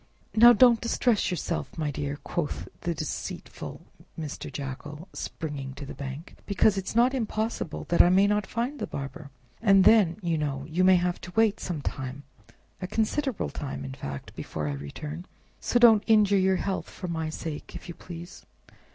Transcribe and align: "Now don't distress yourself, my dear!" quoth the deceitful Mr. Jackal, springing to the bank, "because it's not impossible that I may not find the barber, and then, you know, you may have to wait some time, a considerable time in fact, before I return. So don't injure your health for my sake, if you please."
"Now 0.33 0.51
don't 0.51 0.81
distress 0.81 1.29
yourself, 1.29 1.77
my 1.77 1.91
dear!" 1.91 2.17
quoth 2.23 2.67
the 2.79 2.95
deceitful 2.95 3.81
Mr. 4.19 4.51
Jackal, 4.51 5.07
springing 5.13 5.75
to 5.75 5.85
the 5.85 5.93
bank, 5.93 6.37
"because 6.47 6.75
it's 6.75 6.95
not 6.95 7.13
impossible 7.13 7.85
that 7.89 8.01
I 8.01 8.09
may 8.09 8.25
not 8.25 8.47
find 8.47 8.79
the 8.79 8.87
barber, 8.87 9.29
and 9.61 9.83
then, 9.83 10.17
you 10.23 10.39
know, 10.39 10.65
you 10.67 10.83
may 10.83 10.95
have 10.95 11.21
to 11.21 11.33
wait 11.35 11.59
some 11.59 11.83
time, 11.83 12.23
a 12.81 12.87
considerable 12.87 13.51
time 13.51 13.85
in 13.85 13.93
fact, 13.93 14.33
before 14.35 14.67
I 14.67 14.73
return. 14.73 15.27
So 15.59 15.77
don't 15.77 16.01
injure 16.07 16.35
your 16.35 16.55
health 16.55 16.89
for 16.89 17.07
my 17.07 17.29
sake, 17.29 17.75
if 17.75 17.87
you 17.87 17.93
please." 17.93 18.43